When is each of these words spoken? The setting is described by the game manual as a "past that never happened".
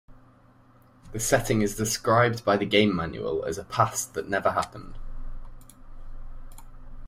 The 1.11 1.19
setting 1.19 1.61
is 1.61 1.75
described 1.75 2.43
by 2.43 2.57
the 2.57 2.65
game 2.65 2.95
manual 2.95 3.45
as 3.45 3.59
a 3.59 3.63
"past 3.63 4.15
that 4.15 4.27
never 4.27 4.49
happened". 4.53 4.97